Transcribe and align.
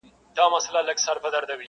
لهشاوردروميګناهونهيېدلېپاتهسي. 0.35 1.57